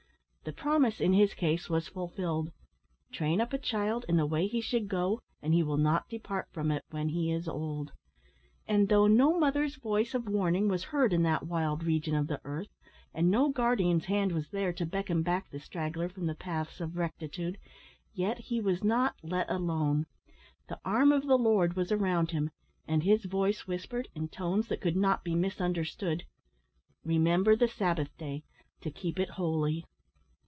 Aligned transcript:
The 0.43 0.53
promise, 0.53 0.99
in 0.99 1.13
his 1.13 1.35
case, 1.35 1.69
was 1.69 1.87
fulfilled 1.87 2.51
"Train 3.11 3.39
up 3.39 3.53
a 3.53 3.59
child 3.59 4.05
in 4.09 4.17
the 4.17 4.25
way 4.25 4.47
he 4.47 4.59
should 4.59 4.87
go, 4.87 5.19
and 5.39 5.53
he 5.53 5.61
will 5.61 5.77
not 5.77 6.09
depart 6.09 6.47
from 6.51 6.71
it 6.71 6.83
when 6.89 7.09
he 7.09 7.31
is 7.31 7.47
old;" 7.47 7.91
and 8.67 8.89
though 8.89 9.05
no 9.05 9.37
mother's 9.39 9.75
voice 9.75 10.15
of 10.15 10.27
warning 10.27 10.67
was 10.67 10.85
heard 10.85 11.13
in 11.13 11.21
that 11.21 11.45
wild 11.45 11.83
region 11.83 12.15
of 12.15 12.25
the 12.25 12.41
earth, 12.43 12.69
and 13.13 13.29
no 13.29 13.49
guardian's 13.49 14.05
hand 14.05 14.31
was 14.31 14.49
there 14.49 14.73
to 14.73 14.83
beckon 14.83 15.21
back 15.21 15.51
the 15.51 15.59
straggler 15.59 16.09
from 16.09 16.25
the 16.25 16.33
paths 16.33 16.81
of 16.81 16.97
rectitude, 16.97 17.59
yet 18.11 18.39
he 18.39 18.59
was 18.59 18.83
not 18.83 19.13
"let 19.21 19.47
alone;" 19.47 20.07
the 20.69 20.79
arm 20.83 21.11
of 21.11 21.27
the 21.27 21.37
Lord 21.37 21.75
was 21.75 21.91
around 21.91 22.31
him, 22.31 22.49
and 22.87 23.03
His 23.03 23.25
voice 23.25 23.67
whispered, 23.67 24.07
in 24.15 24.27
tones 24.27 24.69
that 24.69 24.81
could 24.81 24.97
not 24.97 25.23
be 25.23 25.35
misunderstood, 25.35 26.23
"Remember 27.05 27.55
the 27.55 27.67
Sabbath 27.67 28.17
day, 28.17 28.41
to 28.81 28.89
keep 28.89 29.19
it 29.19 29.29
holy." 29.29 29.85